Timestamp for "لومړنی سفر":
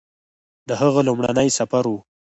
1.07-1.83